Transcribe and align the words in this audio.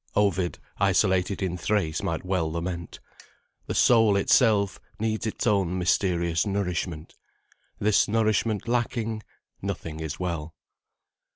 Ovid 0.15 0.57
isolated 0.79 1.43
in 1.43 1.57
Thrace 1.59 2.01
might 2.01 2.25
well 2.25 2.51
lament. 2.51 2.99
The 3.67 3.75
soul 3.75 4.15
itself 4.15 4.79
needs 4.99 5.27
its 5.27 5.45
own 5.45 5.77
mysterious 5.77 6.43
nourishment. 6.43 7.13
This 7.77 8.07
nourishment 8.07 8.67
lacking, 8.67 9.21
nothing 9.61 9.99
is 9.99 10.19
well. 10.19 10.55